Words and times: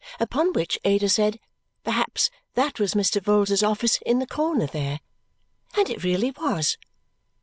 Upon 0.19 0.51
which 0.53 0.79
Ada 0.83 1.07
said, 1.09 1.39
perhaps 1.83 2.31
that 2.55 2.79
was 2.79 2.95
Mr. 2.95 3.21
Vholes's 3.21 3.61
office 3.61 3.99
in 4.03 4.17
the 4.17 4.25
corner 4.25 4.65
there. 4.65 4.99
And 5.77 5.91
it 5.91 6.03
really 6.03 6.31
was. 6.31 6.75